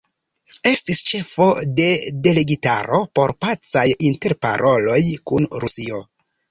[0.69, 1.49] Estis ĉefo
[1.81, 1.85] de
[2.29, 6.07] delegitaro por pacaj interparoloj kun Rusio.